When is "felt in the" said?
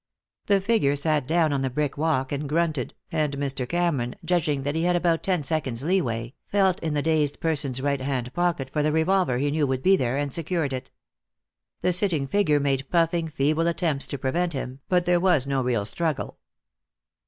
6.47-7.03